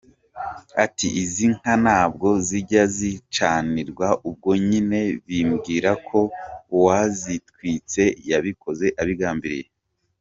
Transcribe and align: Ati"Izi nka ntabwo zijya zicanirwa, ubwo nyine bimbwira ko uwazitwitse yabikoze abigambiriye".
Ati"Izi 0.85 1.45
nka 1.55 1.73
ntabwo 1.83 2.27
zijya 2.47 2.83
zicanirwa, 2.97 4.07
ubwo 4.27 4.49
nyine 4.67 4.99
bimbwira 5.27 5.91
ko 6.07 6.19
uwazitwitse 6.77 8.03
yabikoze 8.29 8.87
abigambiriye". 9.01 9.67